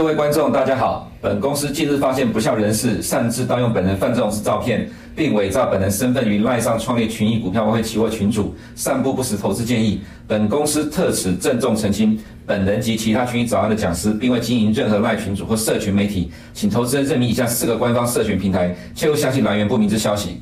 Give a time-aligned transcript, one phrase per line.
[0.00, 1.12] 各位观众，大家好。
[1.20, 10.00] 本公司近日发现不肖人士擅自盗用本人范仲式照片，并伪造本人身份于赖上创立群益股票外汇期货群组，散布不实投资建议。
[10.26, 20.40] 本公司特此郑重澄清，本人及其他群益早安的讲师，并未经营任何赖群组或社群媒体，请投资人认明以下四个官方社群平台，切勿相信来源不明之消息。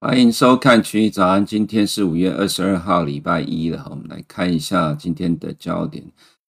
[0.00, 3.86] 欢迎收看群益早安，今天是五月二十二号，礼拜一了。
[3.88, 6.02] 我们来看一下今天的焦点。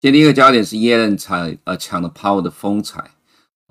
[0.00, 3.10] 今天一个焦点是耶伦采呃抢了 Powell 的风采，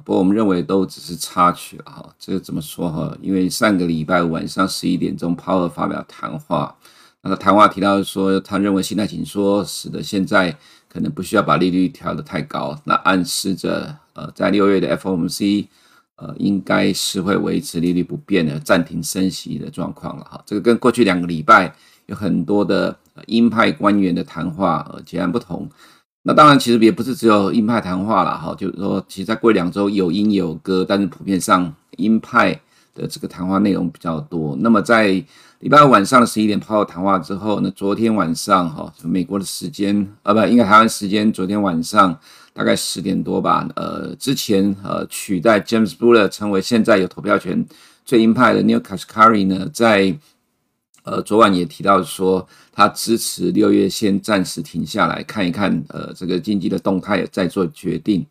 [0.03, 2.13] 不过我们认为都只是插曲了哈。
[2.19, 3.17] 这个怎么说哈？
[3.21, 6.75] 因为上个礼拜晚上十一点钟，Powell 发表谈话，
[7.21, 10.53] 那个谈话提到说，他认为信贷紧缩使得现在
[10.89, 15.67] 可能不需要把利率调得太高，那暗示着呃在六月的 FOMC
[16.17, 20.43] 呃应该是会维持利率不变的暂停升息的状况了哈。
[20.45, 21.73] 这个跟过去两个礼拜
[22.07, 22.97] 有很多的
[23.27, 25.69] 鹰派官员的谈话呃截然不同。
[26.27, 32.51] 那当然，其实也不是只有鹰派谈话了哈，就是说，其实在过两周有鹰有鸽，但是普遍上鹰派
[32.93, 34.53] 的这个谈话内容比较多。
[34.59, 35.23] 那么在
[35.59, 42.19] 礼拜五晚上的十一点抛谈话之后呢，昨天晚上哈，美国的时间啊不，应该台湾时间昨天晚上
[42.51, 47.65] 大概十点多吧，呃，之前呃取代 James Buller 成为现在有投票权
[48.03, 50.13] 最鹰派的 New Kashkari 呢，在
[51.03, 52.45] 呃昨晚也提到说。
[52.77, 58.23] 他支持六月先暂时停下来看一看，呃，这个经济的动态再做决定，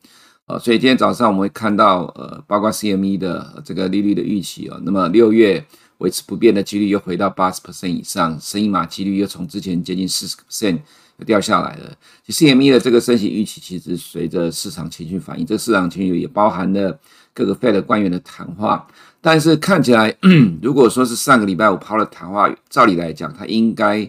[0.47, 5.67] 呃，所以今天早上我们会看到，呃，包括 CME 的这个利率的预期啊，那么六月
[5.99, 10.79] 维持不变的几率又回到八十 percent 以上，升一码几率又从之前接近四十 percent
[11.19, 11.93] 又掉下来了。
[12.25, 16.97] 其实 CME 的这个升息预期其实随着市场情绪反应，这个市场情绪也包含了
[17.35, 18.87] 各个 Fed 官员的谈话，
[19.21, 20.17] 但是看起来，
[20.63, 24.09] 如果说是上个礼拜五抛的谈话，照理来讲，它应该。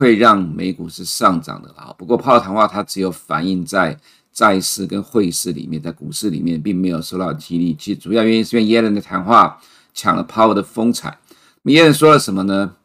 [0.00, 3.94] 会让美股是上涨的啊，不过鲍尔谈话它只有反映在
[4.32, 7.74] 债市跟汇市里面，在股市里面并没有受到激励。
[7.74, 9.60] 其实主要原因是因为耶伦的谈话
[9.92, 11.18] 抢了鲍尔的风采。
[11.64, 12.76] 耶伦说了什么呢？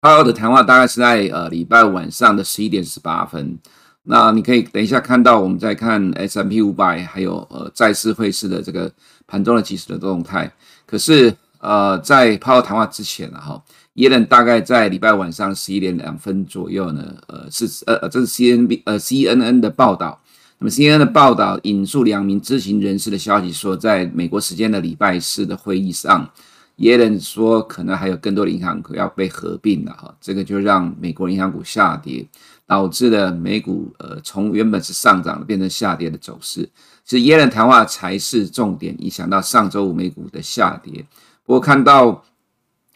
[0.00, 3.58] 鲍尔的谈话大概是在呃礼拜晚上的十一点十八分。
[4.02, 8.92] 那你可以等一下看到我们在看 S M P 五百还有呃债市汇市的这个
[9.26, 10.52] 盘中的即时的动态。
[10.84, 13.64] 可是呃在鲍尔谈话之前了哈。
[13.94, 20.20] 耶伦大概在礼拜晚上十一点两分左右呢，呃，是呃呃，这是 C N B 呃 C N N 的报道。
[20.58, 26.28] 那么 C N N 的报道引述两名知情人士的消息说，在美国时间的礼拜四的会议上，
[26.76, 32.26] 耶伦说可能还有更多的银行股要被合并了哈，这个就让美国银行股下跌，
[32.66, 36.68] 导致了美股呃从原本是上涨变成下跌的走势。
[37.04, 41.06] 其实耶伦谈话才是重点，影响到上周五美股的下跌。
[41.44, 42.24] 不过看到。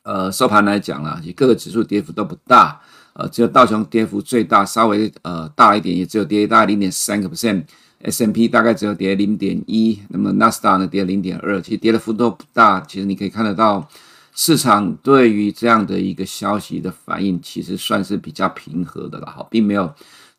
[0.09, 2.81] 呃，收盘来讲啦，其实各个指数跌幅都不大，
[3.13, 12.81] 呃，只有道琼跌幅最大，稍微呃大一点，也只有跌大零点三个 percent，S&P 大概只有跌零点一，那么纳斯达呢跌零点二，其实跌的幅度不大。
[12.89, 13.87] 其实你可以看得到，
[14.35, 19.93] 市场对于这样的一个消息的反应，其实算是比较平和的了哈，并没有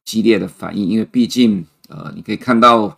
[0.04, 2.98] 激烈的反应，因为毕竟呃，你可以看到。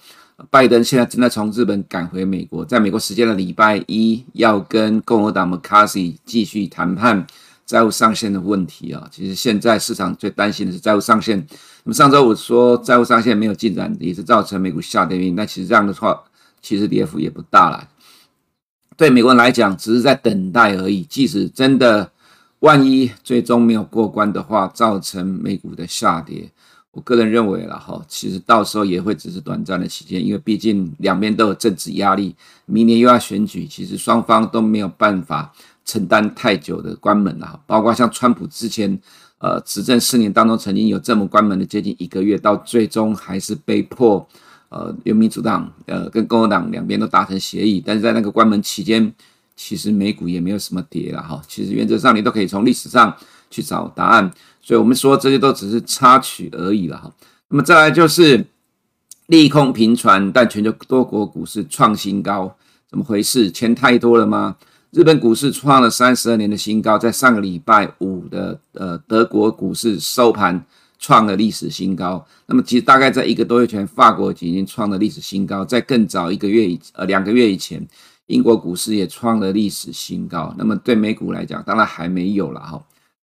[0.50, 7.25] 拜登现在正在从日本赶回美国，在美国时间的礼拜一要跟共和党 McCarthy 继续谈判
[7.66, 9.07] 债务上限的问题啊。
[9.12, 11.38] 其实现在市场最担心的是债务上限。
[11.84, 15.35] 那么上周五说债务上限没有进展，也是造成美股下跌原因。
[15.35, 16.22] 但其实这样的话，
[16.62, 17.88] 其实跌幅也不大了。
[18.97, 21.03] 对美国人来讲，只是在等待而已。
[21.03, 22.12] 即使真的
[22.59, 26.52] 万一最终没有过关的话，造成美股的下跌。
[26.94, 32.35] 我个人认为了哈，其实到时候也会只是短暂的期间，因为毕竟两边都有政治压力，
[32.66, 35.53] 明年又要选举，其实双方都没有办法
[35.85, 37.59] 承担太久的关门了。
[37.66, 39.00] 包括像川普之前，
[39.38, 44.28] 呃，执政四年当中曾经有这么关门的接近一个月，到最终还是被迫，
[44.67, 49.14] 呃，由民主党呃跟共和党两边都达成协议，但是在那个关门期间，
[49.55, 51.41] 其实美股也没有什么跌了哈。
[51.47, 53.16] 其实原则上你都可以从历史上
[53.52, 54.32] 去找答案。
[54.59, 57.14] 所以我们说这些都只是插曲而已了哈。
[57.50, 58.46] 那么再来就是
[59.28, 62.56] 利空频传，但全球多国股市创新高，
[62.90, 63.52] 怎么回事？
[63.52, 64.56] 钱太多了吗？
[64.92, 70.66] 日本股市创了三十二年的新高，在上个礼拜五的呃德国股市收盘
[71.00, 72.26] 创了历史新高。
[72.46, 77.88] 那么其实大概在一个多月前，法国已经创了历史新高，在更早一个月以呃两个月以前，
[78.28, 80.54] 英国股市也创了历史新高。
[80.58, 82.84] 那么对美股来讲，当然还没有了哈。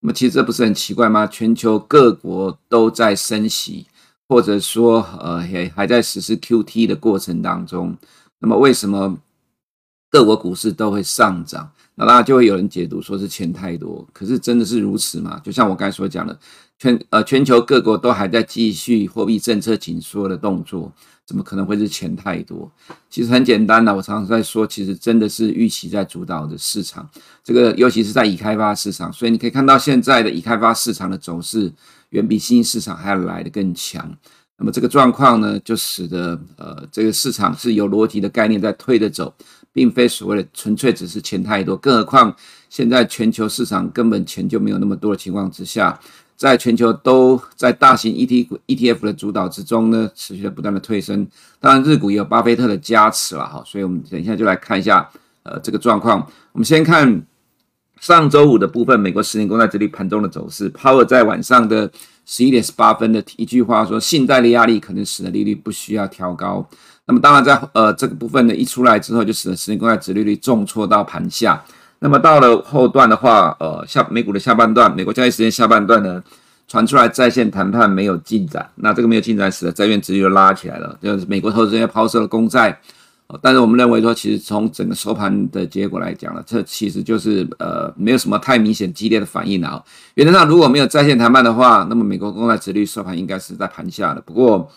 [0.06, 1.26] 那么其实这不是很奇怪吗？
[1.26, 3.88] 全球各国都在升息，
[4.28, 7.96] 或者说呃还还在实施 QT 的过程当中。
[8.40, 9.18] 那么为什么
[10.10, 11.72] 各国股市都会上涨？
[11.96, 15.40] 那大家就会有人解读说是钱太多，可是真的是如此吗？
[15.42, 16.38] 就像我刚才所讲的，
[16.78, 20.92] 全呃全球各国都还在继续货币政策紧缩的动作，
[21.34, 22.72] 怎么可能会是钱太多？
[23.10, 27.10] 其实很简单的，我常常在说，其实真的是预期在主导的市场，
[27.44, 31.74] 这个尤其是在已开发市场，所以你可以看到现在的已开发市场的走势
[32.12, 34.16] 远比新兴市场还要来得更强。
[34.60, 39.34] 那么这个状况呢，就使得呃这个市场是有逻辑的概念在推着走。
[39.76, 42.36] 并非所谓的纯粹只是钱太多，更何况
[42.70, 46.00] 现在全球市场根本钱就没有那么多的情况之下，
[46.36, 51.26] 在全球都在大型 ET ETF 的主导之中呢，持续的不断的推升。
[51.60, 55.10] 当然，日股也有巴菲特的加持了哈，所以我们等一下就来看一下
[55.44, 56.28] 呃这个状况。
[56.52, 57.24] 我们先看
[58.02, 60.70] 上周五的部分，美国十年公债殖利率盘中的走势。
[60.72, 61.90] Powell 在晚上的
[62.26, 66.68] 十一点十八分的一句话说，信贷的压力可能使得利率不需要调高。
[67.06, 71.64] 那么当然，在呃这个部分呢一出来之后，就使得十年公债殖利率重挫到盘下。
[72.04, 76.22] 那么到了后段的话，呃下美股的下半段，美国交易时间下半段呢，
[76.68, 78.70] 传出来在线谈判没有进展。
[78.76, 82.78] 那这个没有进展，使得债券殖利率拉起来了，就是美国投资人抛售了公债。
[83.42, 89.82] 但是我们认为说，其实从整个收盘的结果来讲呢，这其实就是呃没有什么太明显激烈的反应了。
[90.16, 94.20] 原则上如果没有在线谈判的话，那么美国公债殖利率收盘应该是在盘下的。
[94.20, 94.70] 不过，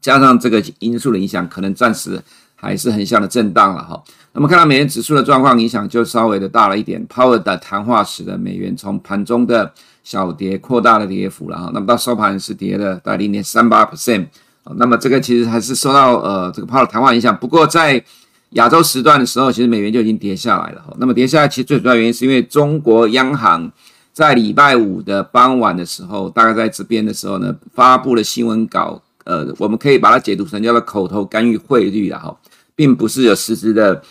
[0.00, 2.22] 加上这个因素的影响，可能暂时
[2.60, 4.02] 还是横向的震荡了哈。
[4.32, 7.06] 那么看到美元指数的状况，影响就稍微的大了一点。
[7.08, 9.72] Powell 的谈话使得美元从盘中的
[10.02, 11.70] 小跌扩大了跌幅了哈。
[11.72, 14.26] 那么到收盘是跌了大概零点三八 percent。
[14.76, 17.34] 那么这个其实还是受到呃这个 Powell 谈话影响。
[17.36, 18.04] 不过在
[18.50, 20.94] 亚洲时段的时候，其实美元就已经跌下来了哈。
[20.98, 23.70] 那么跌下来其实最主要原因是因为中国央行
[24.12, 29.02] 在礼拜五的傍晚的时候，大概在这边的时候呢，发布了新闻稿。
[29.28, 32.34] 呃，我们可以把它解读成叫做口头干预汇率了哈，
[32.74, 34.02] 并不是有实质的，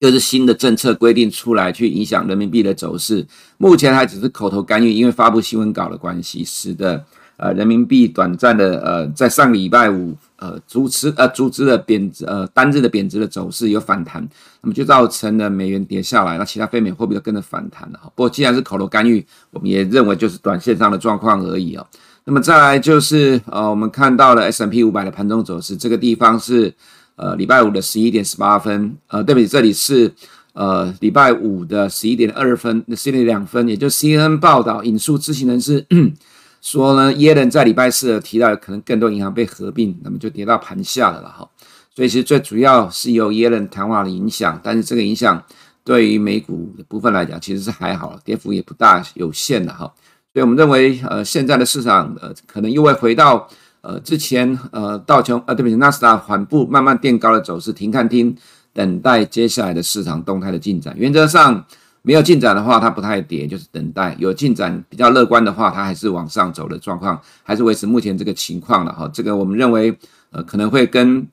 [0.00, 3.26] 就是新的政策规定出来去影响人民币的走势。
[3.58, 7.04] 目前还只是口头干预，因为发布新闻稿的关系，使得
[7.36, 14.26] 呃人民币短暂的呃在上礼拜五呃逐持呃逐次的贬值呃单日的贬值的走势有反弹，
[14.62, 18.10] 那么就造成了美元跌下来，那其他非美货币都跟着反弹了哈。
[18.14, 21.86] 不过既然是口头干预，我们也认为就是短线上的状况而已哦。
[22.24, 26.72] 那么再来就是呃，我们看到了 S&P 五百的盘中走势，这个地方是
[27.16, 30.12] 呃礼拜五的十一点十八分，呃，对比，这里是
[30.52, 35.84] 呃礼拜五的十一点二分，十一点两分，也就是 CNN 报道引述知情人士
[36.62, 41.48] 说呢，耶伦在礼拜四提到可能更多银行被合并，那么就跌到盘下了了哈。
[41.94, 45.42] 所以其实最主要是由耶伦谈话的影响，但是这个影响
[45.82, 49.92] 对于美股的部分来讲，其实是还好，跌幅也不大，有限的哈。
[50.34, 53.46] 所以我们认为，呃，现在的市场，呃，可能又会回到，
[53.82, 58.34] 呃，之前，呃，道琼，呃，对不起，纳斯达缓步慢慢垫高的走势，停看听，
[58.72, 60.94] 等待接下来的市场动态的进展。
[60.96, 61.62] 原则上，
[62.00, 69.06] 没有进展的话，它不太跌，就是等待；有进展，比较乐观的话，它还是往上走的状况，还是维持目前这个情况的哈。
[69.12, 69.94] 这个我们认为，
[70.30, 71.28] 呃，可能会跟，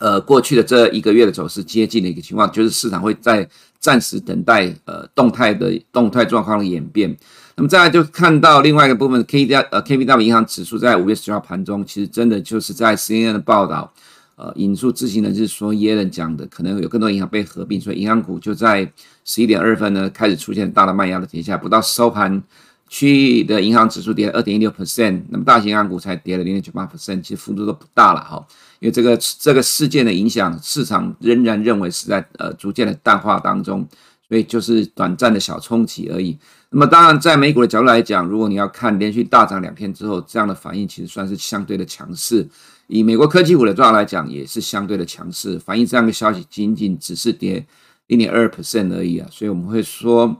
[0.00, 3.48] 呃，过去的这一个月的走势接近的一个情况，就是市场会在
[3.78, 7.16] 暂时等待，呃，动态的动态状况的演变。
[7.54, 13.92] 那么再来就看到另外一个部分，K D 呃 KBW 银行指数在五月十号盘中，其实真的就是在 CNN 的报道，
[14.36, 18.90] 呃引述知情人士说耶伦讲的，可能有更多银行被合并，所以银行股就在
[19.24, 22.42] 十一点二分呢开始出现大的卖压的跌下，不到收盘
[22.88, 28.42] 区域的银行指数跌了二点一六 percent，那么大型银行股才跌了零点九八 percent，其实幅度都不大了哈，
[28.80, 33.86] 因为这个这个事件的影响，市场仍然认为是在呃逐渐的淡化当中，
[34.32, 36.38] 所以就是短暂的小冲击而已。
[36.70, 42.48] 那么当然，在美股的角度来讲，如果你要看连续大涨两天之后这样的反应，其实算是相对的强势。
[42.86, 47.62] 以美国科技股的状况来讲，也是相对的强势，反映这样的消息仅仅只是跌
[48.06, 49.28] 零点二 percent 而已啊。
[49.30, 50.34] 所以我们会说，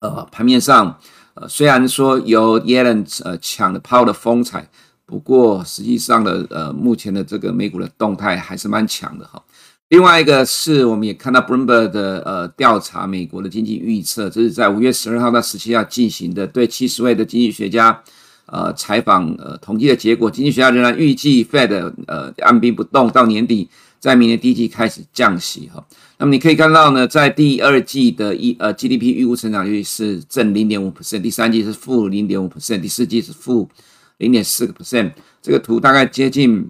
[0.00, 0.98] 呃，盘面上，
[1.32, 4.68] 呃，虽然说由耶伦呃抢了 Powell 的风采，
[5.06, 9.42] 不过实际上的呃目前的这个美股的动态还是蛮强的哈。
[9.94, 18.02] 另外一个是，我们也看到 Bloomberg 的呃调查美国的经济预测，这是在五月十二号到十七号进行的，对七十位的经济学家
[18.46, 23.68] 呃采访呃统计的结果，经济学家仍然预计 Fed 呃按兵不动，到年底
[24.00, 25.86] 在明年第一季开始降息哈。
[26.18, 33.70] 那么你可以看到呢，在第二季的一呃 GDP 预估成长率是正零点五 percent，第三季是负零点五 percent，第四季是负
[34.18, 36.68] 零点四个 percent，这个图大概接近。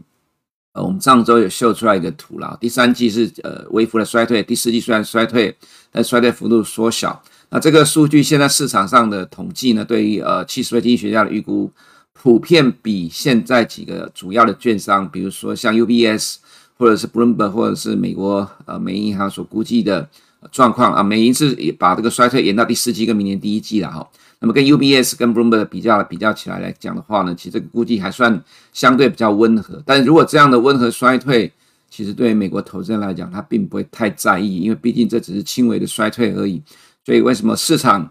[0.74, 5.56] 呃，我们上周有秀出来一个图了，第三季是呃微幅的衰退，第四季虽然衰退，
[5.92, 7.22] 但衰退幅度缩小。
[7.50, 11.70] 那这个数据现在市场上的统计呢，对于呃七十位经济学家的预估，
[12.12, 16.38] 普遍比现在几个主要的券商，比如说像 UBS
[16.76, 20.08] 或者是 Bloomberg 或者是美国呃美银行所估计的
[20.50, 24.04] 状况啊，美银是把这个衰退延到第四季跟明年第一季了哈。
[24.44, 29.82] 那么跟 UBS 跟 Bloomberg 比较比较起来来讲的话呢，其实这个估计还算相对比较温和。
[29.86, 31.50] 但如果这样的温和衰退，
[31.88, 36.60] 其实对于美国投资人来讲，他并不会太在意，因为毕竟这只是轻微的衰退而已。
[37.06, 38.10] 所以为什么市场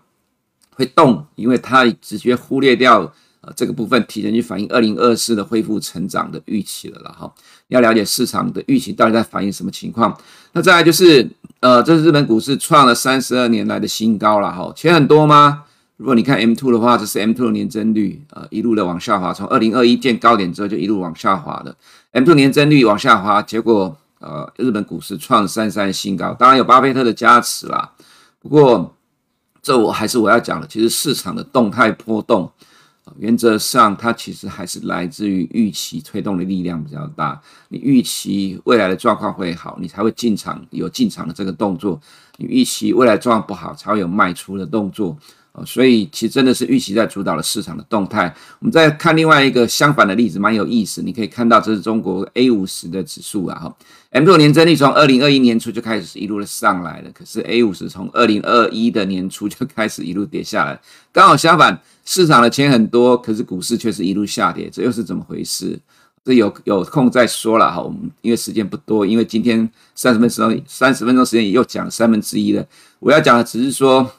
[0.71, 1.23] 会动？
[1.35, 3.13] 因为他直接忽略掉。
[3.45, 7.29] 呃，这个部分提前去反映二零二四的恢复成长的预期了了哈。
[7.67, 10.17] 要了解市场的预期到底在反映什么情况。
[10.53, 14.71] 那再来就是，呃，这是日本股市创了三十二年来的新高了哈。
[14.73, 15.65] 钱很多吗？
[16.03, 21.74] 如果你看 M two 的话，这是 M two 年增率，呃，一路的往下滑，从二零二一见高点之后就一路往下滑的。
[22.12, 27.93] M two 年增率往下滑，结果呃，日本股市创三三新高，当然有巴菲特的加持啦。
[28.41, 28.93] 不过
[29.62, 32.51] 这我还是我要讲的，其实市场的动态波动。
[33.17, 37.41] 原则上，它其实还是来自于预期推动的力量比较大。
[37.69, 41.98] 你预期未来的状况会好，你才会进场，有进场的这个动作；
[42.36, 45.17] 你预期未来状况不好，才会有卖出的动作。
[45.65, 48.33] 所以其实真的是预期在主导了市场的动态。
[48.57, 51.03] 我们再看另外一个相反的例子，蛮有意思。
[51.03, 53.75] 你可以看到，这是中国 A 五十的指数啊，哈
[54.10, 60.79] ，M 六年增率从二零二一年初就开始一路的上来了，可是 A 五十从二零二一的年初就开始一路跌下来。
[61.12, 65.79] 刚好相反，市场的钱很多，可是股市却是一路下跌，这又是怎么回事？
[66.25, 67.79] 这有有空再说了哈。
[67.79, 72.65] 我们因为时间不多，因为今天三十分钟三十分钟时间也又讲三分之一了。
[73.00, 74.12] 我要讲的只是说。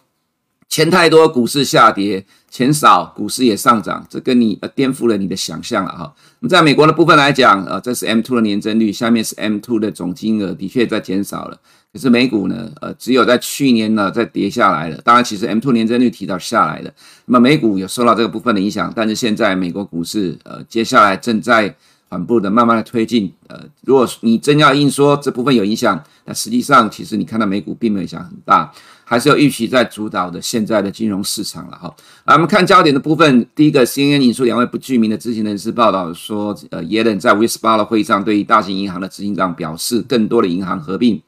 [0.75, 4.05] 钱太多，股市下跌；钱少，股市也上涨。
[4.11, 6.13] 这跟你呃颠覆了你的想象了哈。
[6.41, 11.57] 那么在美国的部分来讲，呃，这是 M2 的年增率，下面是 M2 的总金额，的确在减少了。
[11.93, 15.01] 可是美股呢，呃，只有在去年呢在跌下来了。
[15.05, 16.91] 当然，其实 M2 年增率提早下来了。
[17.27, 21.73] 那么美股有受到这个部分的影响，但是现在美国股市呃接下来正在。
[22.15, 28.71] 缓步的慢慢的推进，呃，如果你真要硬说这部分有影响，那实际上其实你看到美股并没有影响很大，
[29.05, 31.93] 还是有预期在主导的现在的金融市场了哈。
[32.25, 41.21] 那，我们看焦点的部分，第一个，CNN 引述两位不具名的知情人士报道说，呃，耶伦在五月十八的会议上对于大型银行的执行长表示，更多的银行合并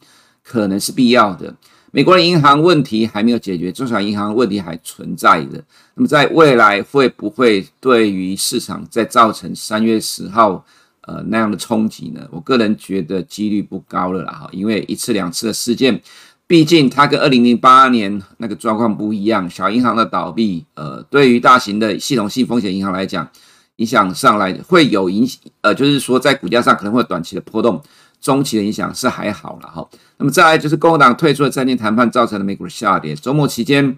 [0.45, 1.53] 可能是必要的。
[1.97, 5.65] 美国的银行问题还没有解决，中小银行问题还存在的。
[5.95, 10.63] 那么在未来会不会对于市场再造成三月十号
[11.07, 12.29] 呃那样的冲击呢？
[12.31, 15.99] 我个人觉得几率不高了啦哈，因为一次两次的事件，
[16.47, 19.49] 毕竟它跟二零零八年那个状况不一样。
[19.49, 23.27] 小银行的倒闭，呃，对于大型的系统性风险银行来讲，
[23.77, 25.27] 影响上来会有影，
[25.63, 27.83] 呃，就是说在股价上可能会有短期的波动。
[28.27, 33.15] 中期的影响是还好了哈，那么再来就是共和党退出了暂定谈判造成了美股的下跌。
[33.15, 33.97] 周末期间，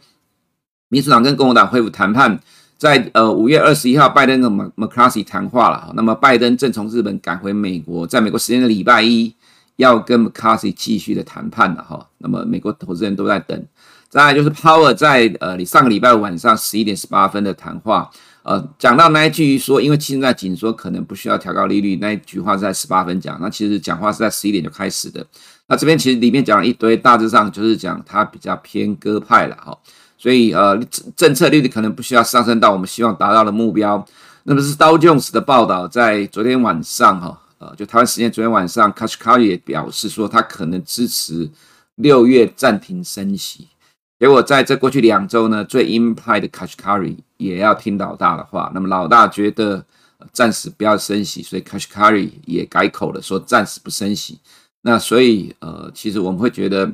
[0.90, 2.38] 民主党跟共和党恢复谈判，
[2.76, 5.90] 在呃五月二十一号，拜登跟麦麦卡锡谈话了。
[5.96, 9.34] 那么拜登正从日本赶回美国，在美国时间的礼拜一
[9.76, 12.06] 要跟麦卡锡继续的谈判了哈。
[12.18, 13.64] 那么美国投资人都在等。
[14.10, 18.10] 再来就是 Powell 在呃你上个礼拜晚上十一点十八分的谈话。
[18.48, 25.22] 呃，讲到那一句说，因为现在紧缩可能不需要调高利率，那一句话是在十八分讲，那其实讲话是在十一点就开始的。
[25.66, 29.76] 那这边其实里面讲了一堆，大致上就是讲它比较偏鸽派了哈，
[30.16, 30.74] 所以呃
[31.14, 34.02] 政策利率可能不需要上升到我们希望达到的目标。
[34.44, 41.50] 那么是 Dow Jones 的报道，在昨天晚上哈，呃，就台湾时间昨天晚上 k a s h k a r 也表示说，他可能支持
[41.96, 43.68] 六月暂停升息。
[44.18, 48.70] 结果在这过去两周呢，最鹰派的 Kashkari 也要听老大的话。
[48.74, 49.84] 那么老大觉得
[50.32, 54.38] 暂时不要升息，所以 Kashkari 也改口了，说暂时不升息。
[54.82, 56.92] 那所以呃，其实我们会觉得，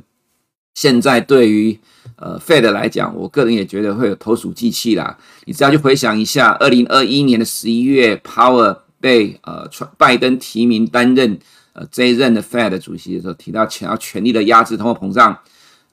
[0.75, 1.79] 现在对于
[2.17, 5.19] 呃 Fed 来讲，我个人也觉得会有投鼠忌器啦。
[5.45, 11.39] 你只要去回想一下，二零二一年的十一月，Powell 被呃拜登提名担任
[11.75, 15.39] 呃这一任的 Fed 主席的时候，提到想要全力的压制通货膨胀。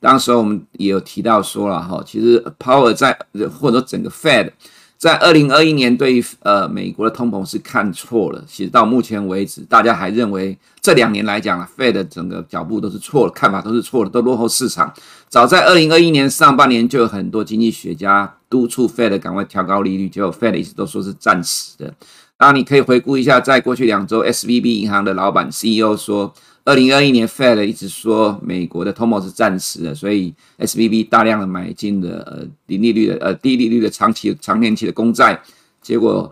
[0.01, 3.15] 当时我们也有提到说了哈，其实 Power 在
[3.60, 4.50] 或者整个 Fed
[4.98, 8.43] 在二零二一年对于呃美国的通膨是看错了。
[8.48, 14.91] 其实到目前为止，大家还认为这两年来讲啊，Fed 整个脚步都是错了，看法都是错的，都落后市场。
[15.29, 21.93] 早在二零二一年上半年就有很多经济学家督促 Fed 赶快调高利率，结果 Fed 一直都说是暂时的。
[22.38, 26.34] 当然你可以回顾一下，在过去两周，SVB 银行的老板 CEO 说。
[26.63, 35.41] 二零二一年，Fed 一直说美国的通膨是暂时的，所以 SVB 大量的买进的呃低利率的呃低利率的长期长年期的公债，
[35.82, 36.32] 结果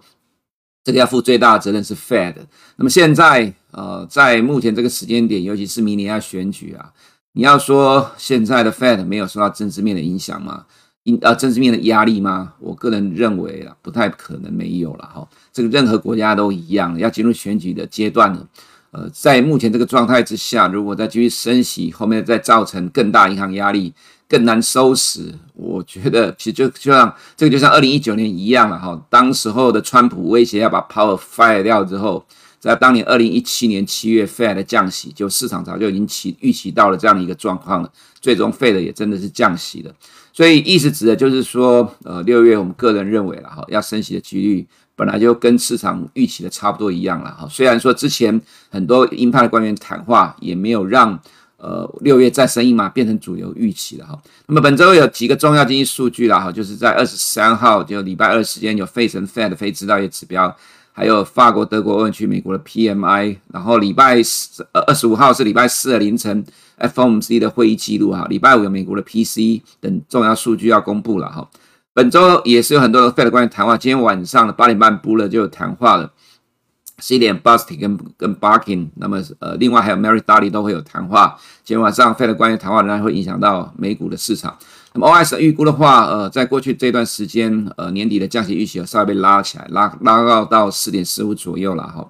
[0.84, 2.36] 这个要负最大的责任是 Fed。
[2.76, 6.94] 那么现在呃在目前这个时间点，尤其是明年要选举啊，
[7.34, 10.66] 你要说现在的 Fed 没有受到政治面的影响吗？
[11.04, 12.54] 因呃政治面的压力吗？
[12.60, 15.28] 我个人认为啊，不太可能没有了哈。
[15.52, 18.48] 这个任何国家都一样，要进入选举的阶段了。
[18.92, 23.94] 呃，在目前这个状态之下，如果再继续升息，后面再造成更大银行压力，
[24.28, 25.32] 更难收拾。
[25.54, 29.00] 我觉得其实就就像这个，就像二零一九年一样了哈。
[29.08, 32.26] 当时候的川普威胁要把 power fire 掉之后，
[32.60, 37.92] 在当年二零一七年七月 Fed 的降息，就市场早就已经期预期到了这样的一个状况了。
[38.20, 39.94] 最终 Fed 也真的是降息了。
[40.34, 44.68] 所以意思指的就是说，呃，六月我们个人认为了哈，要升息的几率。
[45.00, 51.18] 本来就跟市场预期的差不多一样了哈，虽然说之前很多鹰派的官员谈话也没有让
[51.56, 54.22] 呃六月再升一码变成主流预期了哈。
[54.48, 60.54] 那么本周有几个重要经济数据了哈，就是在二十三号就礼拜二时间有费城 Fed 的非制造业指标，
[60.92, 66.44] 还有法国、德国、欧元区、美国的 PMI，然后礼拜四呃二十五号是礼拜四的凌晨
[66.78, 71.50] FOMC 的会议记录哈，礼拜五有美国的 PC 等重要数据要公布了哈。
[71.92, 76.12] 本周也是有很多的 Fed 官员谈话，今天晚上的八点半 b u l l e r 就有谈话了，
[77.00, 81.38] 十一点，Busti 跟跟 Barking 那么呃另外还有 Mary Daly 都会有谈话。
[81.66, 84.56] 今天晚上 Fed 官员谈话仍然会影响到美股的市场。
[84.94, 92.10] 那么 OS 预估的话，呃，在过去这段时间，呃年底的降息预期有稍微被拉起来，拉拉到到四点四五左右了哈。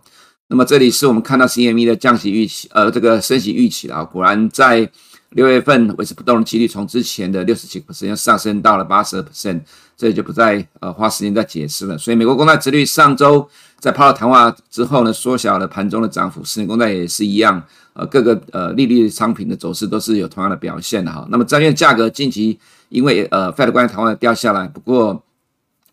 [0.49, 4.91] 那么这里是我们看到 CME 的降息预期，呃这个升息预期了，果然在。
[5.31, 9.61] 六月份维持不动的几率从之前的六十几 percent 上升到了八十二 percent，
[9.95, 11.97] 这里就不再呃花时间再解释了。
[11.97, 13.47] 所以美国公债殖率上周
[13.79, 21.27] 在鲍尔谈话之后呢，缩小了盘中的涨幅，十年公债也是一样，呃各个呃利率商品的走势都是有同样的表现的哈。
[21.29, 22.57] 那么债券价格近期
[22.89, 25.21] 因为呃 Fed 官员谈话掉下来，不过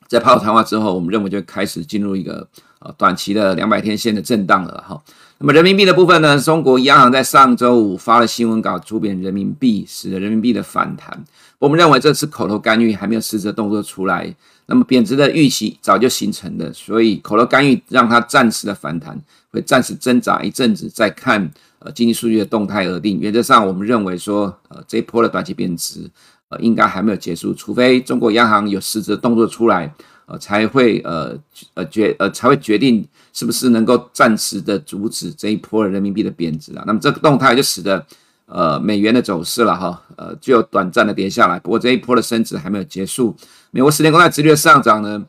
[0.08, 5.02] 在鲍尔谈话之后，我们认为就开始进入一个呃短期的两百天线的震荡了哈。
[5.38, 6.40] 那么人民币的部分呢？
[6.40, 11.22] 中国央行在上周五发了新闻稿，出贬人民币，使得人民币的反弹。
[11.58, 23.20] 我们认为这次口头干预还没有实质动作出来，那么贬值的预期早就形成了，所以口头干预让它暂时的反弹，会暂时挣扎一阵子，再看呃经济数据的动态而定。
[23.20, 26.10] 原则上，我们认为说，呃这一波的短期贬值，
[26.48, 29.92] 呃应该还没有结束，除非中国央行有实质动作出来。
[30.26, 31.38] 呃，才会呃
[31.74, 36.82] 呃决呃才会决定是不是能够暂时的阻止这一波人民币的贬值啊。
[36.84, 38.04] 那么这个动态就使得
[38.46, 41.60] 呃美元的走势了哈，呃就短暂的跌下来。
[41.60, 43.36] 不过这一波的升值还没有结束。
[43.70, 45.24] 美国十年公债殖率的上涨呢，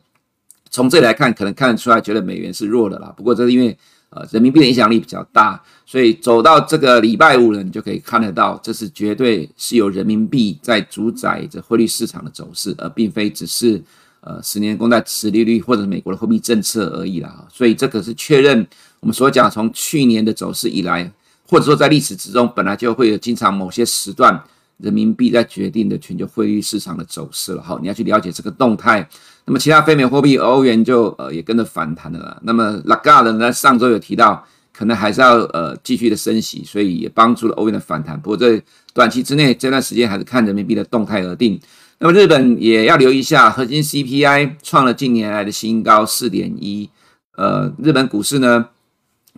[0.68, 3.14] 从这里来看，可能看得出来觉得美元是弱的啦。
[3.16, 3.78] 不过这是因为
[4.10, 13.80] 呃人民币的影响力比较大，所以走到这个礼拜五呢，你就可以看得到，这是绝对是由人民币在主宰着汇率市场的走势，而并非只是。
[14.20, 18.66] 呃，十年公债殖利率或者美国的货币政策而已啦，所以这个是确认
[18.98, 21.10] 我们所讲从去年的走势以来，
[21.46, 24.42] 或者说在历史之中本来就会有经常某些时段
[24.78, 29.08] 人民币在决定的全球汇率市场的走势了哈，你要去了解这个动态。
[29.44, 32.38] 那么其他非美货币欧元就呃也跟着反弹了。
[32.42, 38.20] 那么拉加德呢上周有提到可能还是要呃继续的升息，所以也帮助了欧元的反弹。
[38.20, 38.60] 不过在
[38.92, 41.58] 短期之内这段时间还是看人民币的动态而定。
[42.00, 46.88] 那么日本也要留意一下，核心 CPI 创了近年来的新高四点一。
[47.36, 48.66] 呃，日本股市呢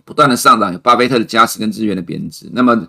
[0.05, 2.47] 不断的上涨，有巴菲特的加持跟日元的贬值。
[2.53, 2.87] 那么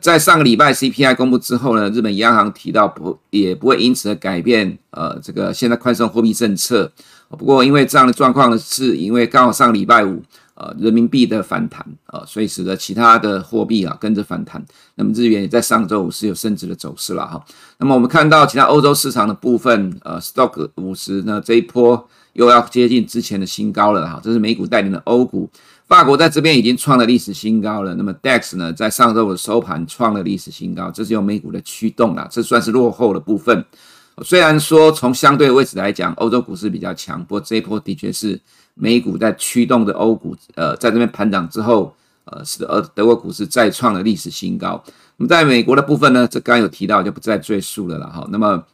[0.00, 6.92] 在上个礼拜 CPI 公布之后呢，日本央行提到不也不会因此而改变呃这个现在宽松货币政策。
[7.30, 10.22] 不过因为这样的状况呢，是因为刚好上个礼拜五。
[10.60, 14.60] 呃，人民币的反弹啊，所以使得其他的货币啊跟着反弹。
[14.96, 17.40] 那么日元也在上周五是有升值的走势了哈。
[17.78, 24.20] 那么我们看到其他欧洲市场的部分，呃，Stock 五十呢这一波又要接近之前的新高了哈。
[24.20, 25.48] 这是美股带领的欧股，
[25.86, 27.94] 法国在这边已经创了历史新高了。
[27.94, 33.64] 那么 DAX 呢在上周五的收盘创了历史新高，这是由美股的驱动啦，这算是落后的部分。
[34.24, 38.40] 虽然说从相对位置来讲，欧洲股市比较强，不过这一波的确是。
[38.78, 41.92] 美股在驱动的欧股，呃，在这边盘涨之后，
[42.24, 44.82] 呃，使得德德国股市再创了历史新高。
[45.16, 48.26] 那么在美国的部分呢，这刚刚有提到，就不再赘述了了哈。
[48.30, 48.64] 那么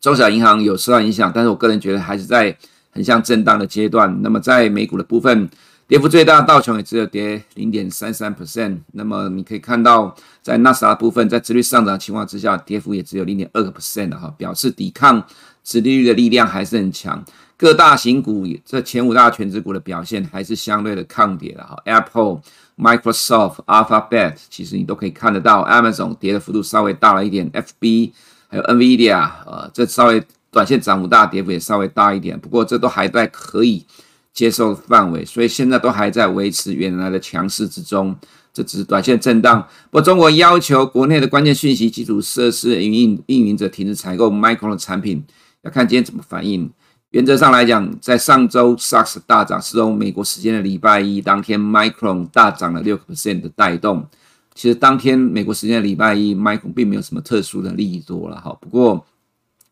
[0.00, 2.56] 中小银行有受到影响，但是我个人觉得还是在
[2.90, 4.20] 横向震荡的阶段。
[4.20, 5.48] 那么在美股的部分，
[5.86, 8.78] 跌幅最大的道琼也只有跌零点三三 percent。
[8.92, 15.24] 那么你可以看到，在纳斯达部分，在殖率上涨的情况之下，跌幅也只有零点二个 percent 的哈，表示抵抗
[15.64, 17.24] 殖利率的力量还是很强。
[17.62, 21.80] 各大型股，这前五大权值股的表现还是相对的抗跌的哈。
[21.84, 22.40] Apple、
[22.76, 25.64] Microsoft、Alphabet，其实你都可以看得到。
[25.66, 28.10] Amazon 跌的幅度稍微大了一点，FB
[28.48, 30.20] 还有 NVIDIA，呃，这稍微
[30.50, 32.36] 短线涨幅大，跌幅也稍微大一点。
[32.36, 33.86] 不过这都还在可以
[34.32, 38.16] 接受范围，所以现在都还在维持原来的强势之中。
[38.52, 39.62] 这只是短线震荡。
[39.88, 45.24] 不过中国要求国内的关键讯息基础设施营运运营者停止采购 Micron 的产品，
[45.62, 46.68] 要看今天怎么反应。
[47.12, 54.08] 原则上来讲，在上周 SARS 大涨是从美国时间的礼拜一当天，Micron 大涨了六个 percent 的带动。
[54.54, 58.56] 其实当天美国时间的礼拜一，Micron 并没有什么特殊的利多了哈。
[58.58, 59.06] 不过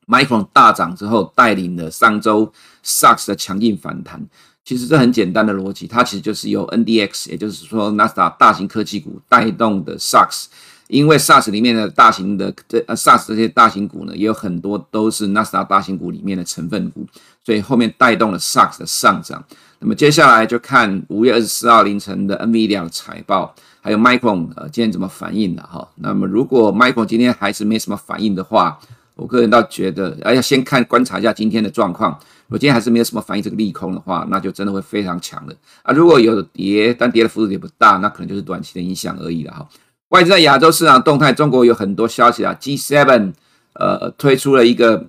[0.06, 2.52] Micron 大涨之后，带领了上周
[2.84, 4.22] SARS 的强劲反弹。
[4.62, 10.44] 其实这很简单的逻辑，它其实就是由 NDX，也就是说纳斯达大型科技股带动的 SARS。
[10.90, 17.06] 因为 SARS 里面的大型的这呃 SARS 这些大型股呢，也有很多都是纳斯达大型股里面的成分股，
[17.44, 19.42] 所以后面带动了 SARS 的上涨。
[19.78, 25.88] 那么接下来就看五月二十四号凌晨的 NVIDIA 的财报，还有 Micron 呃今天怎么反应的哈。
[25.96, 28.78] 那么如果 Micron 今天还是没什么反应的话，
[29.14, 32.10] 我个人倒觉得，哎，要先看观察一下今天的状况。
[32.46, 35.92] 如果今天还是没有什么反应这个利空的话，那就真的会非常强的啊。
[35.92, 39.68] 如果有跌，但跌的幅度也不大，那可能就是短期的影响而已了哈。
[40.10, 42.56] 外资在亚洲市场动态，中国有很多消息啊。
[42.60, 43.32] G7
[43.74, 45.08] 呃推出了一个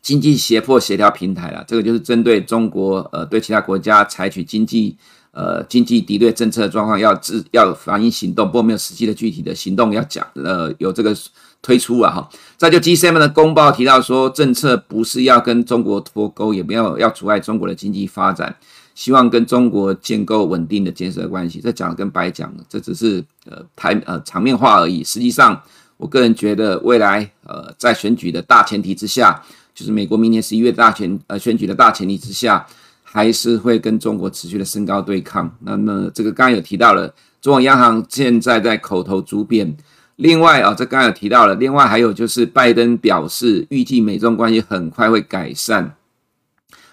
[0.00, 4.96] 经济胁迫协调平台了，这个就是针对中国呃对其他国家采取经济
[5.32, 11.14] 呃经济敌对政策的状况要自要反映行动，不过没有实际的具体的行动要讲呃有这个
[11.60, 12.26] 推出了哈。
[12.56, 18.56] 再就 G7 的公报提到说，政策不是要跟中国脱钩，也不要要阻碍中国的经济发展。
[18.94, 25.02] 希望跟中国建构稳定的建设关系，这讲的跟白讲的，这只是呃台呃场面话而已。
[25.02, 25.60] 实际上，
[25.96, 29.42] 我个人觉得未来呃在选举的大前提之下，
[29.74, 32.66] 就是美国明年十一月大选呃选举的大前提之下，
[33.02, 35.50] 还是会跟中国持续的升高对抗。
[35.60, 39.74] 那么这个刚刚有提到了，中国央行现在在口头逐变。
[40.16, 45.96] 另外啊，这刚刚有提到了，另外还有就是拜登表示预计美中关系很快会改善。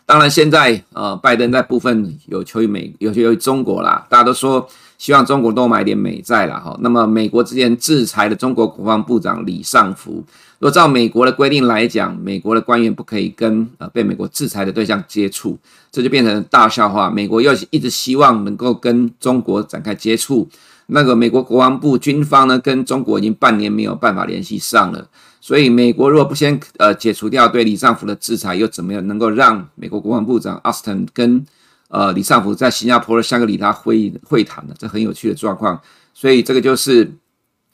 [0.09, 4.07] 当然，现在呃，拜登在部分有求于美，有求于中国啦。
[4.09, 4.67] 大家都说
[4.97, 6.57] 希望中国多买点美债啦。
[6.57, 6.75] 哈。
[6.81, 10.13] 那么，美国之前制裁的中国国防部长李尚福，
[10.57, 15.55] 如果照美国的规定来讲，美国的官员不可以跟呃被美国制裁的对象接触，
[15.91, 17.11] 这就变成大笑话。
[17.11, 20.49] 美国又一直希望能够跟中国展开接触，
[20.87, 25.07] 那个美国国防部军方呢，跟中国已经半年没有办法联系上了。
[25.41, 31.45] 所以，美国如果不先呃解除掉对李尚福的制裁，又怎么样能够让美国国防部长奥斯汀跟
[31.87, 34.73] 呃李尚福在新加坡的香格里拉会议会谈呢？
[34.77, 35.79] 这很有趣的状况。
[36.13, 37.09] 所以，这个就是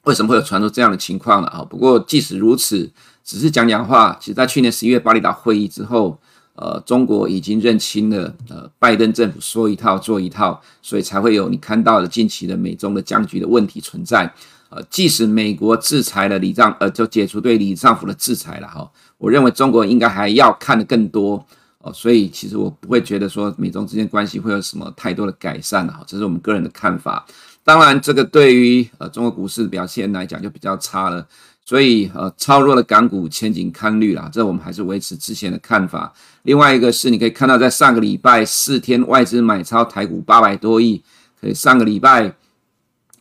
[0.04, 1.66] 为什么会有传出这样的情况了啊。
[1.68, 2.90] 不过，即使如此，
[3.24, 4.16] 只是讲讲话。
[4.22, 6.20] 其实，在去年十一月巴厘岛会议之后，
[6.54, 14.32] 呃，中国已经认清了呃拜登政府说一套做一套，所以才会有你看到的近期的美中的僵局的问题存在。
[14.70, 21.46] 呃，即使美国制裁了李尚，呃，就解除对李尚福的制裁了哈，我认为中国应该还要看得更多
[21.80, 27.26] 哦，所以其实我不会觉得说美中之间关系会有什么太多的改善哈，这是我们个人的看法。
[27.64, 31.26] 当然，这个对于呃中国股市的表现来讲就比较差了，
[31.64, 36.14] 所以呃超弱的港股前景堪虑啦，这我们还是维持之前的看法。
[36.44, 41.02] 另外一个是你可以看到，在上个礼拜四天外资买超台股八百多亿，
[41.40, 42.36] 可以上个礼拜。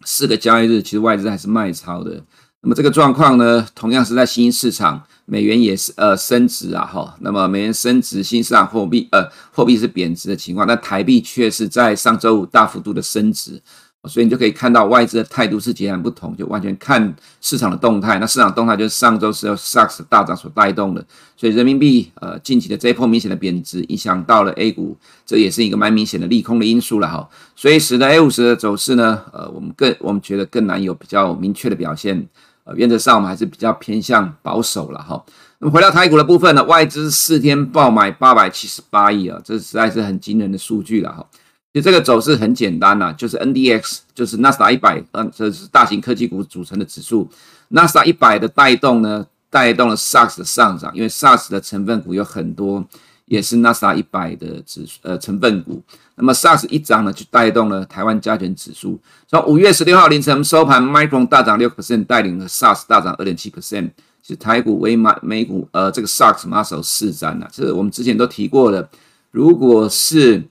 [0.04, 2.22] 四个交易日，其实外资还是卖超的。
[2.60, 7.14] 那么这个状况呢，同样是在新兴市场，美元也是呃升值啊哈。
[7.20, 13.60] 那么美元升值，新市场货币呃货币是贬值的情况，那台币却是在上周五大幅度的升值。
[14.06, 18.18] 所以你就可以看到外资的态度是截然不同，就完全看市场的动态。
[18.18, 21.04] 那市场动态就是上周是由 SARS 大涨所带动的，
[21.36, 27.28] 所以人民币呃近期的这一波明显的贬值，影响到了 A 股，这也是一个蛮明显的利空的因素了哈。
[27.56, 32.26] 所以使得 A 五十的走势呢，呃，我们更我们觉得更难有比较明确的表现。
[32.66, 35.22] 呃，原则上我们还是比较偏向保守了哈。
[35.58, 41.26] 那么回到台股的部分呢，外资四天爆买八百七十八亿啊，这实在是很惊人的数据了哈。
[41.74, 47.28] 其实这个走势很简单呐、就是 NDX，就是纳斯达一百，嗯，这是大型科技股组成的指数。
[47.70, 52.86] 纳斯达一百的带动呢，带动了 SARS 的上涨，因为 SARS 的成分股有很多，
[53.24, 55.82] 也是纳斯达一百的指呃成分股。
[56.14, 59.00] 那么 SARS 一涨呢，就带动了台湾加权指数。
[59.26, 63.90] 从五月十六号凌晨收盘，Micron 大涨六 percent，带领了 SARS 大涨二点七 percent。
[64.22, 68.88] 是台股为买美股，呃，这个 SARS 马首是瞻呐，这个我们之前都提过的，
[69.32, 70.44] 如果是。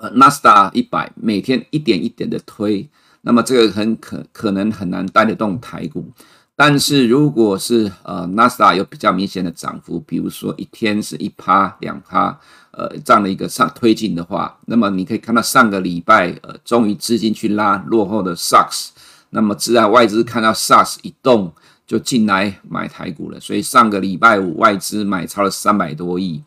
[0.00, 2.88] 呃，纳斯达一百每天一点一点的推，
[3.20, 6.10] 那么这个很可可能很难带得动台股。
[6.56, 12.38] 但是如果是呃纳斯达有比较明显的涨幅，比如说一天是一趴两趴，
[12.70, 18.88] 呃这样的一个上推进的话，那么你可以看到上个礼拜呃终于资金去拉落后的 SARS，
[19.28, 21.52] 那么自然外资看到 SARS 一动
[21.86, 26.42] 就进来买台股了，所以上个礼拜五外资买超了三百多亿。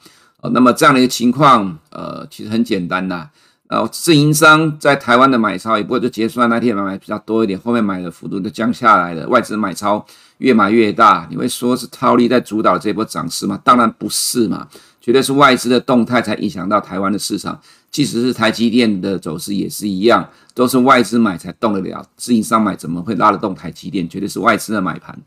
[0.52, 3.30] 那么这样的一个情况，呃，其实很简单呐。
[3.68, 9.28] 呃，自营商在台湾的买超，也不过就结算那天买买比较多一点，后面买的幅度就降下来了。
[9.28, 10.06] 外资买超
[10.38, 13.60] 越买越大，你会说是套利在主导这波涨势吗？
[13.64, 14.68] 当然不是嘛，
[15.02, 17.60] 绝对是外资的动态才影响到台湾的市场。
[17.90, 24.08] 即使是台积电的走势也是一样，都是外资买才动得了，自营商买怎么会拉得动台积电？
[24.08, 25.18] 绝对是外资的买盘。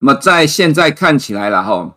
[0.00, 1.94] 那么在现在看起来了哈，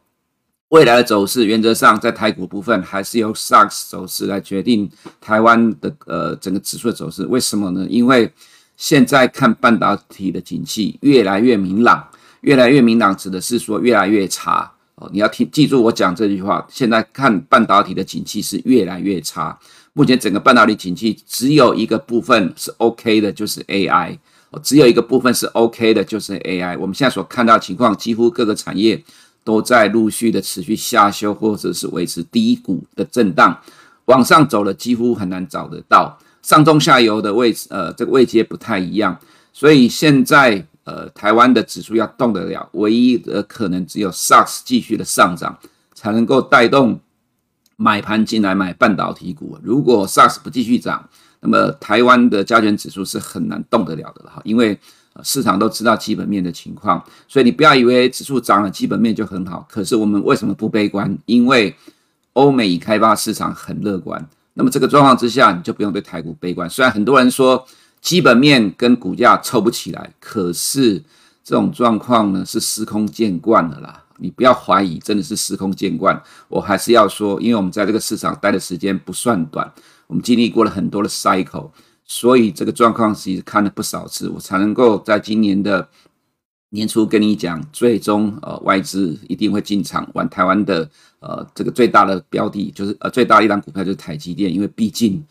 [0.69, 4.89] 未来的走势原则上在台股部分还是由 SARS 走势来决定
[5.21, 7.25] 台湾的呃整个指数的走势。
[7.27, 7.85] 为什么呢？
[7.89, 8.31] 因为
[8.75, 12.07] 现在看半导体的景气越来越明朗，
[12.41, 14.71] 越来越明朗指的是说越来越差。
[14.95, 16.65] 哦，你要听记住我讲这句话。
[16.69, 19.57] 现在看半导体的景气是越来越差。
[19.93, 24.17] 目前整个半导体景气只有一个部分是 OK 的，就是 AI。
[24.49, 26.77] 哦，只有一个部分是 OK 的，就是 AI。
[26.79, 29.01] 我们现在所看到情况，几乎各个产业
[29.45, 33.57] 都在陆续的持续下修，或者是维持低谷的震荡。
[34.05, 39.17] 往上走的几乎很难找得到，上中下游的位置，呃，这个位阶不太一样。
[39.53, 40.67] 所以现在。
[40.85, 45.57] 呃，台湾的指数要动得了，唯一的可能只有 SARS 继续的上涨，
[45.95, 46.99] 才能够带动
[47.75, 49.57] 买盘进来买半导体股。
[49.63, 54.79] 如果 SARS 不继续涨，那么台湾的加权指数是很难动得了的哈，因为
[55.23, 59.65] 市场都知道基本面的情况，所以你不要以为指数涨了，基本面就很好。
[59.69, 61.17] 可是我们为什么不悲观？
[61.25, 61.75] 因为
[62.33, 66.69] 欧美已开发市场很乐观，那么这个状况之下，你就不用对台股悲观。
[66.69, 67.65] 虽然很多人说。
[68.01, 71.01] 基本面跟股价凑不起来，可是
[71.43, 74.03] 这种状况呢是司空见惯的啦。
[74.17, 76.21] 你不要怀疑，真的是司空见惯。
[76.47, 79.67] 我还是要说，因为我们在这个市场待的时间不算短，
[80.05, 81.71] 我们经历过了很多的 cycle，
[82.05, 85.87] 所以这个状况其实看了不少次，我才能够在今年的
[86.69, 90.89] 年初跟你讲，最终呃外资一定会进场玩台湾的
[91.19, 95.23] 呃这个最大的标的，就是呃最大的一档股票就是台积电，因为毕竟。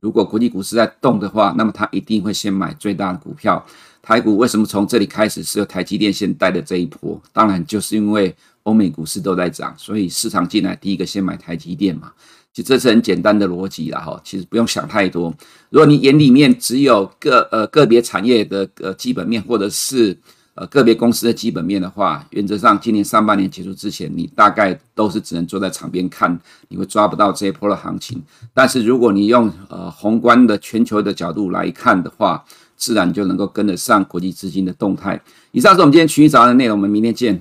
[0.00, 3.62] 如果国际股市在动的话，那么它一定会先买最大的股票。
[4.00, 7.20] 台股为什么从这里开始是由台积电先带的这一波？
[7.34, 12.10] 当然就是因为欧美股市都在涨，所以市场进来第一个先买台积电嘛。
[12.52, 15.32] 其实这是很简单的逻辑啦，哈，其实不用想太多。
[15.70, 20.16] 如果你眼里面只有个呃个别产业的呃基本面，或者是
[20.56, 28.20] 呃，个别公司的基本面的话，原则上今年上半年结束之前，你大概都是只能坐在场边看，你会抓不到这一波的行情。
[28.52, 32.44] 但是如果你用呃宏观的全球的角度来看的话，
[32.76, 35.18] 自然就能够跟得上国际资金的动态。
[35.52, 37.40] 以上是我们今天群益早安的内容，我们明天见。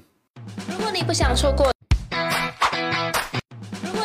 [0.70, 1.72] 如果你不想错过，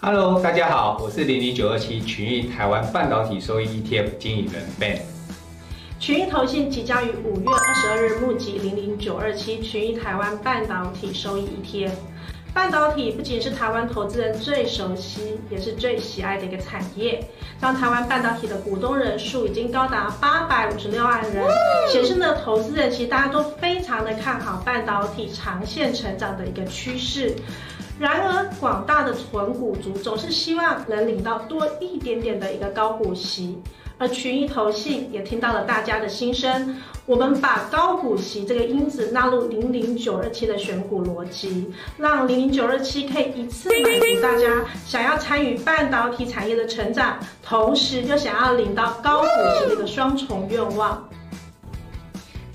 [0.00, 5.00] Hello，大家好，我是零零九二七群益台湾半导体收益 ETF 经理人 Ben。
[5.98, 11.90] 群益投信即将于五月二十二日募集零零九二七群益台湾半导体收益 ETF。
[12.54, 17.20] 半导体不仅是台湾投资人最熟悉，也是最喜爱的一个产业。
[17.58, 21.44] 当台湾半导体的股东人数已经高达八百五十六万人，
[21.90, 27.34] 显示呢，投资人其实大家都非常的看好半导体长线成长的一个趋势。
[27.98, 33.60] 然而，广大的存股族总是希望能领到多一点点的一个高股息。
[34.00, 51.07] 而群益投信也听到了大家的心声，我们把高股息这个因子纳入零零九二七的选股逻辑，让零零九二七可以一次满足大家想要参与半导体产业的成长，同时又想要领到高股息的一个双重愿望。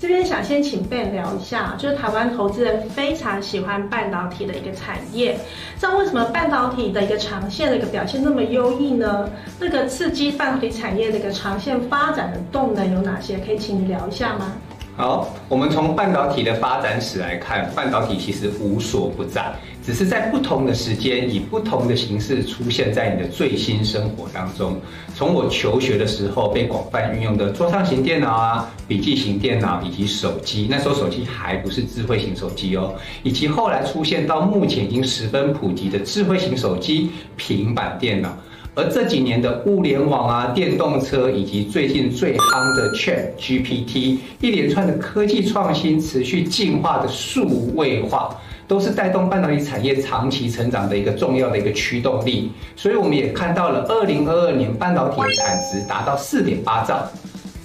[0.04, 5.34] 这边想先请 Ben 聊一下，就是台湾投资人非常喜欢半导体的一个产业，
[5.80, 9.30] 那为什么半导体的一个长线的一个表现那么优异呢？
[9.58, 13.38] 那个刺激半导体产业的一个长线发展的动能有哪些？
[13.38, 14.52] 可以请你聊一下吗？
[14.94, 19.54] 好，我们从半导体的发展史来看，半导体其实无所不在，
[19.84, 24.80] 只是在不同的时间以不同的形式出现在你的最新生活当中。
[25.14, 38.34] 从我求学的时候被广泛运用的桌上型电脑啊、笔记型电脑以及手机，那时候手机还不是智慧型手机哦，以及后来出现到目前已经十分普及的智慧型手机、平板电脑。
[38.76, 52.52] 而这几年的物联网啊、电动车，以及最近最夯的 ChatGPT，一连串的科技创新、持续进化的数位化，都是带动半导体产业长期成长的一个重要的一个驱动力。
[52.76, 57.06] 所以我们也看到了，二零二二年半导体的产值达到四点八兆，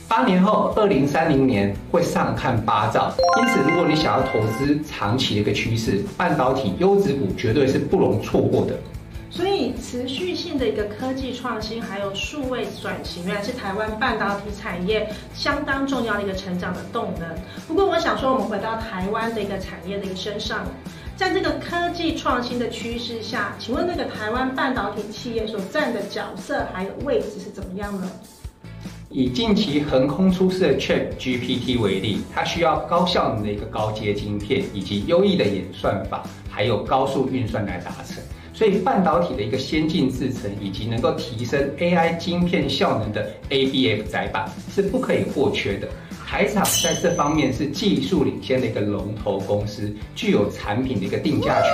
[0.08, 3.14] 八年后二零三零年会上看八兆。
[3.40, 8.74] 因此，如果你想要投资长期的一个趋势，半导体优质股绝对是不容错过的。
[9.32, 17.30] 所以持续性的一个科技创新，还有数位转型，原来是台湾半导体产业相当重要的一个成长的动能。
[17.68, 20.65] 不过，我想说，我们回到台湾的一个产业的一个身上，
[21.15, 28.10] 在这个科技创新的趋势下，请问那个台湾半导体企业所占的角色还有位置是怎么样呢？
[29.12, 38.24] 以近期横空出世的 ChatGPT 为例，它需要高效能的一个高阶晶片，以及优异的演算法，还有高速运算来达成。
[38.60, 45.88] 所以半导体的一个先进制程，以及能够提升 AI 晶片效能的 ABF 载板是不可以或缺的。
[46.28, 51.72] 台厂在这方面是技术领先的一个龙头公司，具有产品的一个定价权。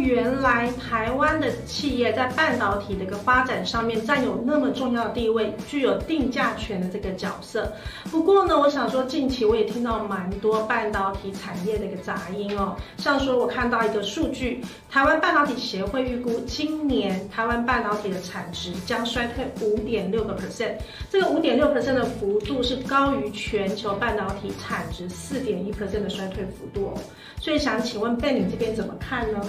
[0.00, 7.72] 原来台湾的企业在半导体的一个发展上面占有那么重要的地位，具有定价权的这个角色。
[8.10, 20.74] 不过呢，我想说近期我也听到蛮多半导体产业的一个杂音哦，像说我看到一个数据，台湾半导体协会预估今年台湾半导体的产值将衰退五点六个 percent，
[21.10, 27.00] 这个五点六 percent 的幅度是高于全球半导体产值四点一 percent 的衰退幅度哦。
[27.40, 29.40] 所以想请问 Ben 你这边怎么看呢？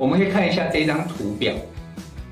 [0.00, 1.52] 我们可以看一下这张图表，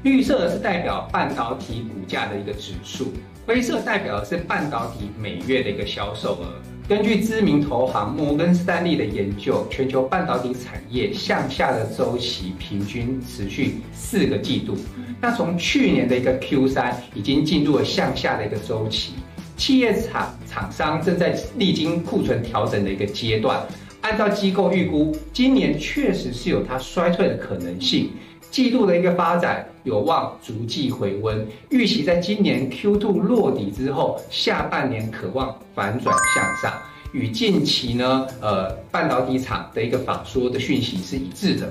[0.02, 3.12] 绿色是代表半导体股价的一个指数，
[3.46, 6.46] 灰色代表的是半导体每月的一个销售额。
[6.88, 14.74] 根据知名投行摩根士丹利的研究，全球半导体产业向下的周期平均持续四个季度。
[15.20, 19.12] 那从去年的一个 Q 三已经进入了向下的一个周期，
[19.58, 23.62] 企业厂厂商正在历经库存调整的一个阶段。
[24.08, 28.10] 按照机构预估，今年确实是有它衰退的可能性。
[28.50, 36.72] 季度的一个发展有望逐季回温，预期在今年 Q2 落底之后，下半年可望反转向上，
[37.12, 41.70] 与近期呢，呃，半导体厂的一个法说的讯息是一致的。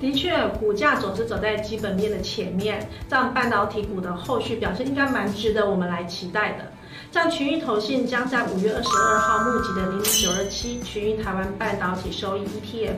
[0.00, 6.72] 的确，股价总是走在基本面的前面，这样半导体股的后续表现应该蛮值得我们来期待的。
[7.12, 12.94] 像群益投信将在五月二十二号募集的零零九二七群益台湾半导体收益 ETF，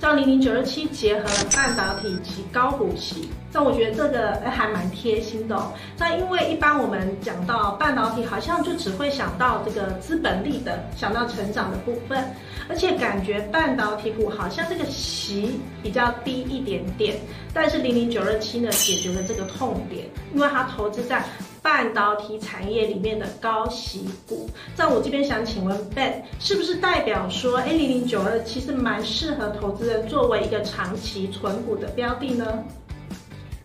[0.00, 5.72] 让零零九二七结合了半导体及高股息，这我觉得这个还蛮贴心的哦。
[5.98, 12.24] 那因为一般我们讲到半导体，好像就只会想到这个资本利的，想到成长的部分，
[12.68, 17.18] 而且感觉半导体股好像这个息比较低一点点，
[17.52, 21.24] 但是零零九二七呢，解决了这个痛点，因为它投资在。
[21.66, 32.46] 半导体产业里面的高息股，在我这边想请问 Ben，是不是代表说 A 零零九二其实蛮适合投资人作为一个长期存股的标的呢？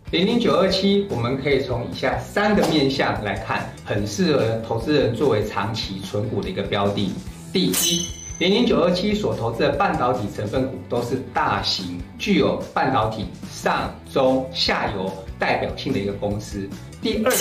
[0.10, 7.14] 零零九二七，我们可以从以下三个面向来看，很适合投资人作为长期存股的一个标的。
[7.54, 8.08] 第一，
[8.40, 16.68] 零零九二七所投资的半导体成分股都是大型，具有半导体上中下游代表性的一个公司。
[17.00, 17.32] 第二。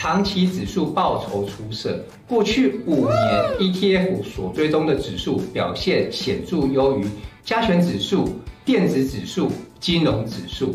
[0.00, 7.04] 长期指数报酬出色，过去五年 ETF 所追踪的指数表现显著优于
[7.44, 8.26] 加权指数、
[8.64, 10.74] 电子指数、金融指数。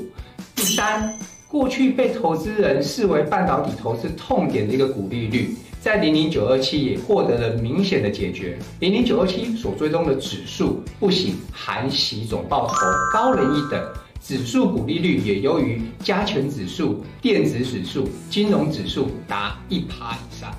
[0.56, 1.12] 第三，
[1.48, 8.56] 过去被投资人视为半导体投资痛点的一个股利率，在零零九二七也获得了明显的解决。
[8.80, 12.76] 零零九二七所追踪的指数不仅含息总报酬
[13.12, 13.84] 高人一等。
[14.28, 20.52] 指数股利率也优于加权指数、电子指数、金融指数达一趴以上。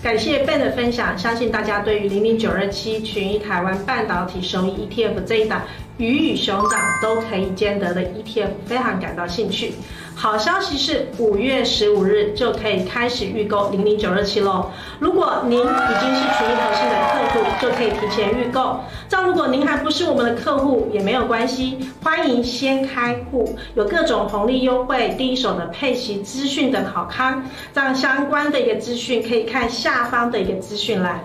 [0.00, 5.62] 感谢 Ben 的分享，相信大家对于零零九二七群益台湾半导体收益 ETF 这一档
[5.96, 9.72] 鱼与熊掌都可以兼得的 ETF 非常感到兴趣。
[10.14, 14.70] 好消息是，五月十五日就可以开始预购零零九二七喽。
[15.00, 18.78] 如果您已经是群益投信的客户，就可以提前预购。
[19.08, 27.44] 这样，如果您还不是我们的客户，也没有关系，欢迎先开户，有各种红利优惠、第一手的配息资讯等好康。
[27.72, 31.24] 这样相关的一个资讯，可以看下方的一个资讯栏。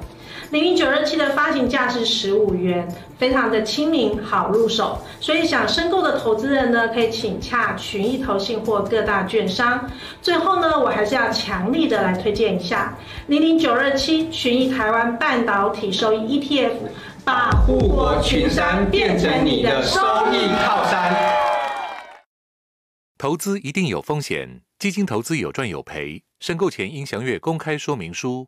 [0.51, 2.87] 零零九二七的发行价是十五元，
[3.19, 4.97] 非常的亲民，好入手。
[5.19, 9.87] 所以想申购的投资人呢，可以请洽群益投信或各大券商。
[10.23, 16.71] 最后呢，我还是要强力的来推荐一下零零九二七群益台湾半导体收益 ETF，
[17.31, 19.99] 把护国群山变成你的收
[20.33, 21.15] 益靠山。
[23.19, 28.47] 投资一定有风险，基金投资有赚有赔，申购前应详阅公开说明书。